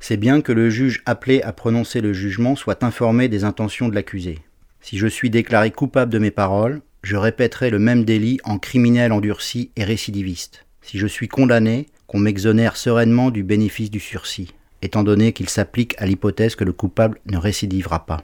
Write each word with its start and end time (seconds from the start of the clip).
C'est 0.00 0.16
bien 0.16 0.40
que 0.40 0.52
le 0.52 0.70
juge 0.70 1.02
appelé 1.06 1.42
à 1.42 1.52
prononcer 1.52 2.00
le 2.00 2.12
jugement 2.12 2.56
soit 2.56 2.82
informé 2.84 3.28
des 3.28 3.44
intentions 3.44 3.88
de 3.88 3.94
l'accusé. 3.94 4.38
Si 4.80 4.98
je 4.98 5.06
suis 5.06 5.30
déclaré 5.30 5.70
coupable 5.70 6.12
de 6.12 6.18
mes 6.18 6.30
paroles, 6.30 6.82
je 7.02 7.16
répéterai 7.16 7.70
le 7.70 7.78
même 7.78 8.04
délit 8.04 8.38
en 8.44 8.58
criminel 8.58 9.12
endurci 9.12 9.70
et 9.76 9.84
récidiviste. 9.84 10.66
Si 10.82 10.98
je 10.98 11.06
suis 11.06 11.28
condamné, 11.28 11.86
qu'on 12.06 12.18
m'exonère 12.18 12.76
sereinement 12.76 13.30
du 13.30 13.42
bénéfice 13.42 13.90
du 13.90 14.00
sursis, 14.00 14.54
étant 14.82 15.02
donné 15.02 15.32
qu'il 15.32 15.48
s'applique 15.48 15.94
à 15.98 16.06
l'hypothèse 16.06 16.54
que 16.54 16.64
le 16.64 16.72
coupable 16.72 17.20
ne 17.26 17.38
récidivera 17.38 18.06
pas. 18.06 18.22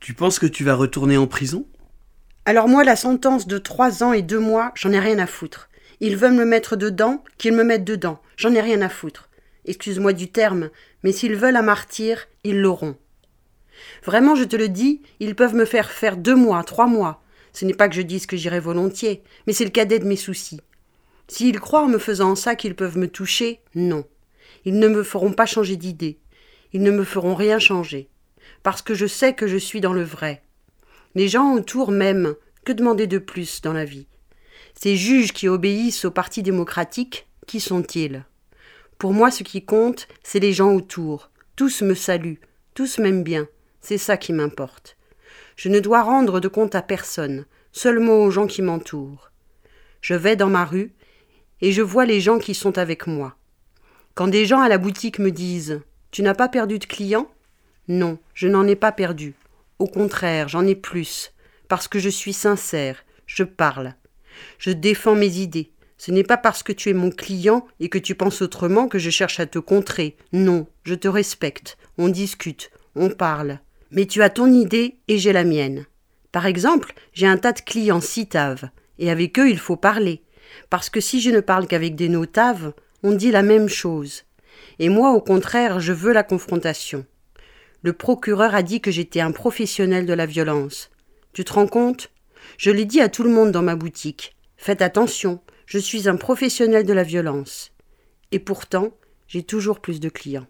Tu 0.00 0.14
penses 0.14 0.38
que 0.38 0.46
tu 0.46 0.64
vas 0.64 0.74
retourner 0.74 1.16
en 1.16 1.26
prison? 1.26 1.64
Alors 2.44 2.68
moi, 2.68 2.84
la 2.84 2.96
sentence 2.96 3.46
de 3.46 3.58
trois 3.58 4.02
ans 4.02 4.12
et 4.12 4.22
deux 4.22 4.40
mois, 4.40 4.72
j'en 4.74 4.92
ai 4.92 4.98
rien 4.98 5.18
à 5.18 5.26
foutre. 5.26 5.68
Ils 6.00 6.16
veulent 6.16 6.34
me 6.34 6.44
mettre 6.44 6.76
dedans, 6.76 7.22
qu'ils 7.38 7.54
me 7.54 7.62
mettent 7.62 7.84
dedans. 7.84 8.20
J'en 8.36 8.52
ai 8.52 8.60
rien 8.60 8.82
à 8.82 8.88
foutre. 8.88 9.28
Excuse-moi 9.64 10.12
du 10.12 10.30
terme, 10.30 10.70
mais 11.02 11.12
s'ils 11.12 11.36
veulent 11.36 11.56
un 11.56 11.62
martyr, 11.62 12.26
ils 12.44 12.60
l'auront. 12.60 12.96
Vraiment, 14.04 14.34
je 14.34 14.44
te 14.44 14.56
le 14.56 14.68
dis, 14.68 15.02
ils 15.20 15.34
peuvent 15.34 15.54
me 15.54 15.64
faire 15.64 15.90
faire 15.90 16.16
deux 16.16 16.34
mois, 16.34 16.62
trois 16.64 16.86
mois. 16.86 17.22
Ce 17.52 17.64
n'est 17.64 17.74
pas 17.74 17.88
que 17.88 17.94
je 17.94 18.02
dise 18.02 18.26
que 18.26 18.36
j'irai 18.36 18.60
volontiers, 18.60 19.22
mais 19.46 19.52
c'est 19.52 19.64
le 19.64 19.70
cadet 19.70 19.98
de 19.98 20.06
mes 20.06 20.16
soucis. 20.16 20.60
S'ils 21.28 21.60
croient 21.60 21.82
en 21.82 21.88
me 21.88 21.98
faisant 21.98 22.34
ça 22.34 22.56
qu'ils 22.56 22.74
peuvent 22.74 22.98
me 22.98 23.08
toucher, 23.08 23.60
non. 23.74 24.04
Ils 24.64 24.78
ne 24.78 24.88
me 24.88 25.02
feront 25.02 25.32
pas 25.32 25.46
changer 25.46 25.76
d'idée. 25.76 26.18
Ils 26.72 26.82
ne 26.82 26.90
me 26.90 27.04
feront 27.04 27.34
rien 27.34 27.58
changer. 27.58 28.08
Parce 28.62 28.82
que 28.82 28.94
je 28.94 29.06
sais 29.06 29.34
que 29.34 29.46
je 29.46 29.56
suis 29.56 29.80
dans 29.80 29.92
le 29.92 30.02
vrai. 30.02 30.42
Les 31.14 31.28
gens 31.28 31.54
autour 31.54 31.90
m'aiment. 31.90 32.34
Que 32.64 32.72
demander 32.72 33.08
de 33.08 33.18
plus 33.18 33.60
dans 33.60 33.72
la 33.72 33.84
vie? 33.84 34.06
Ces 34.74 34.96
juges 34.96 35.32
qui 35.32 35.48
obéissent 35.48 36.04
au 36.04 36.10
Parti 36.10 36.42
démocratique, 36.42 37.26
qui 37.46 37.58
sont-ils? 37.58 38.24
Pour 39.02 39.12
moi, 39.12 39.32
ce 39.32 39.42
qui 39.42 39.64
compte, 39.64 40.06
c'est 40.22 40.38
les 40.38 40.52
gens 40.52 40.72
autour. 40.72 41.32
Tous 41.56 41.82
me 41.82 41.92
saluent, 41.92 42.38
tous 42.72 42.98
m'aiment 42.98 43.24
bien. 43.24 43.48
C'est 43.80 43.98
ça 43.98 44.16
qui 44.16 44.32
m'importe. 44.32 44.96
Je 45.56 45.70
ne 45.70 45.80
dois 45.80 46.02
rendre 46.02 46.38
de 46.38 46.46
compte 46.46 46.76
à 46.76 46.82
personne, 46.82 47.44
seulement 47.72 48.22
aux 48.22 48.30
gens 48.30 48.46
qui 48.46 48.62
m'entourent. 48.62 49.32
Je 50.02 50.14
vais 50.14 50.36
dans 50.36 50.50
ma 50.50 50.64
rue, 50.64 50.92
et 51.60 51.72
je 51.72 51.82
vois 51.82 52.06
les 52.06 52.20
gens 52.20 52.38
qui 52.38 52.54
sont 52.54 52.78
avec 52.78 53.08
moi. 53.08 53.34
Quand 54.14 54.28
des 54.28 54.46
gens 54.46 54.60
à 54.60 54.68
la 54.68 54.78
boutique 54.78 55.18
me 55.18 55.32
disent 55.32 55.80
Tu 56.12 56.22
n'as 56.22 56.34
pas 56.34 56.48
perdu 56.48 56.78
de 56.78 56.86
clients? 56.86 57.28
Non, 57.88 58.20
je 58.34 58.46
n'en 58.46 58.68
ai 58.68 58.76
pas 58.76 58.92
perdu. 58.92 59.34
Au 59.80 59.88
contraire, 59.88 60.48
j'en 60.48 60.64
ai 60.64 60.76
plus, 60.76 61.32
parce 61.66 61.88
que 61.88 61.98
je 61.98 62.08
suis 62.08 62.32
sincère, 62.32 63.04
je 63.26 63.42
parle. 63.42 63.96
Je 64.58 64.70
défends 64.70 65.16
mes 65.16 65.38
idées. 65.38 65.72
Ce 66.04 66.10
n'est 66.10 66.24
pas 66.24 66.36
parce 66.36 66.64
que 66.64 66.72
tu 66.72 66.90
es 66.90 66.94
mon 66.94 67.10
client 67.10 67.64
et 67.78 67.88
que 67.88 67.96
tu 67.96 68.16
penses 68.16 68.42
autrement 68.42 68.88
que 68.88 68.98
je 68.98 69.08
cherche 69.08 69.38
à 69.38 69.46
te 69.46 69.60
contrer. 69.60 70.16
Non, 70.32 70.66
je 70.82 70.96
te 70.96 71.06
respecte. 71.06 71.78
On 71.96 72.08
discute, 72.08 72.72
on 72.96 73.08
parle. 73.08 73.60
Mais 73.92 74.06
tu 74.06 74.20
as 74.20 74.28
ton 74.28 74.52
idée 74.52 74.96
et 75.06 75.18
j'ai 75.18 75.32
la 75.32 75.44
mienne. 75.44 75.86
Par 76.32 76.46
exemple, 76.46 76.92
j'ai 77.12 77.28
un 77.28 77.36
tas 77.36 77.52
de 77.52 77.60
clients 77.60 78.00
citaves, 78.00 78.68
et 78.98 79.12
avec 79.12 79.38
eux 79.38 79.48
il 79.48 79.60
faut 79.60 79.76
parler. 79.76 80.24
Parce 80.70 80.90
que 80.90 81.00
si 81.00 81.20
je 81.20 81.30
ne 81.30 81.38
parle 81.38 81.68
qu'avec 81.68 81.94
des 81.94 82.08
notaves, 82.08 82.72
on 83.04 83.12
dit 83.12 83.30
la 83.30 83.44
même 83.44 83.68
chose. 83.68 84.24
Et 84.80 84.88
moi, 84.88 85.12
au 85.12 85.20
contraire, 85.20 85.78
je 85.78 85.92
veux 85.92 86.12
la 86.12 86.24
confrontation. 86.24 87.06
Le 87.82 87.92
procureur 87.92 88.56
a 88.56 88.64
dit 88.64 88.80
que 88.80 88.90
j'étais 88.90 89.20
un 89.20 89.30
professionnel 89.30 90.04
de 90.04 90.14
la 90.14 90.26
violence. 90.26 90.90
Tu 91.32 91.44
te 91.44 91.52
rends 91.52 91.68
compte? 91.68 92.10
Je 92.58 92.72
l'ai 92.72 92.86
dit 92.86 93.00
à 93.00 93.08
tout 93.08 93.22
le 93.22 93.30
monde 93.30 93.52
dans 93.52 93.62
ma 93.62 93.76
boutique. 93.76 94.34
Faites 94.56 94.82
attention, 94.82 95.40
je 95.66 95.78
suis 95.78 96.08
un 96.08 96.16
professionnel 96.16 96.84
de 96.84 96.92
la 96.92 97.02
violence. 97.02 97.72
Et 98.30 98.38
pourtant, 98.38 98.92
j'ai 99.28 99.42
toujours 99.42 99.80
plus 99.80 100.00
de 100.00 100.08
clients. 100.08 100.46